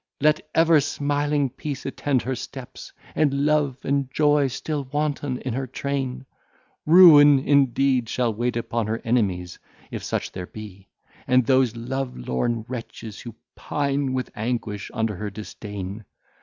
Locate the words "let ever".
0.19-0.81